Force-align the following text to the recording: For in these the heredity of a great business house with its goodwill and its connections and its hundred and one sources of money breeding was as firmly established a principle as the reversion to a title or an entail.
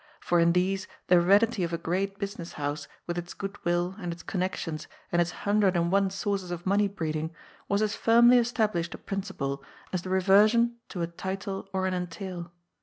For 0.19 0.39
in 0.39 0.53
these 0.53 0.87
the 1.09 1.15
heredity 1.21 1.63
of 1.63 1.73
a 1.73 1.77
great 1.77 2.17
business 2.17 2.53
house 2.53 2.87
with 3.05 3.19
its 3.19 3.35
goodwill 3.35 3.93
and 3.99 4.11
its 4.11 4.23
connections 4.23 4.87
and 5.11 5.21
its 5.21 5.29
hundred 5.45 5.75
and 5.75 5.91
one 5.91 6.09
sources 6.09 6.49
of 6.49 6.65
money 6.65 6.87
breeding 6.87 7.29
was 7.69 7.83
as 7.83 7.95
firmly 7.95 8.39
established 8.39 8.95
a 8.95 8.97
principle 8.97 9.63
as 9.93 10.01
the 10.01 10.09
reversion 10.09 10.77
to 10.89 11.03
a 11.03 11.05
title 11.07 11.69
or 11.71 11.85
an 11.85 11.93
entail. 11.93 12.51